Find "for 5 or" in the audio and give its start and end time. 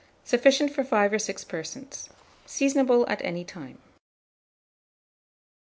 0.73-1.19